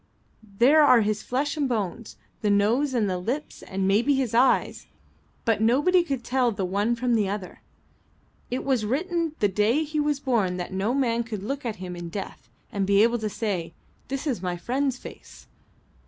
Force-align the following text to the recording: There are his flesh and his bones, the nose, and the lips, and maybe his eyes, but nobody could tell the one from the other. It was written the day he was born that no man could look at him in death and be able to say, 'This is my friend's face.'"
There 0.57 0.81
are 0.81 1.01
his 1.01 1.21
flesh 1.21 1.55
and 1.55 1.65
his 1.65 1.69
bones, 1.69 2.15
the 2.41 2.49
nose, 2.49 2.95
and 2.95 3.07
the 3.07 3.19
lips, 3.19 3.61
and 3.61 3.87
maybe 3.87 4.15
his 4.15 4.33
eyes, 4.33 4.87
but 5.45 5.61
nobody 5.61 6.01
could 6.03 6.23
tell 6.23 6.51
the 6.51 6.65
one 6.65 6.95
from 6.95 7.13
the 7.13 7.29
other. 7.29 7.61
It 8.49 8.65
was 8.65 8.83
written 8.83 9.35
the 9.41 9.47
day 9.47 9.83
he 9.83 9.99
was 9.99 10.19
born 10.19 10.57
that 10.57 10.73
no 10.73 10.95
man 10.95 11.21
could 11.23 11.43
look 11.43 11.67
at 11.67 11.75
him 11.75 11.95
in 11.95 12.09
death 12.09 12.49
and 12.71 12.87
be 12.87 13.03
able 13.03 13.19
to 13.19 13.29
say, 13.29 13.73
'This 14.07 14.25
is 14.25 14.41
my 14.41 14.57
friend's 14.57 14.97
face.'" 14.97 15.45